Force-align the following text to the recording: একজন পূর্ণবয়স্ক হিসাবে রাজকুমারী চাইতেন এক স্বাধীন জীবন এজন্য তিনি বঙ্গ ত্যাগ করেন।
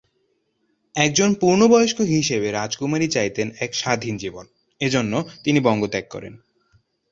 একজন 0.95 1.29
পূর্ণবয়স্ক 1.33 1.99
হিসাবে 2.13 2.47
রাজকুমারী 2.51 3.07
চাইতেন 3.07 3.47
এক 3.59 3.71
স্বাধীন 3.73 4.15
জীবন 4.17 4.45
এজন্য 4.81 5.13
তিনি 5.43 5.59
বঙ্গ 5.59 5.83
ত্যাগ 5.87 6.05
করেন। 6.09 6.33